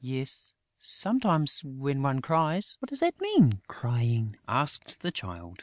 [0.03, 5.59] "Yes, sometimes, when one cries." "What does that mean, crying?" asked the Child.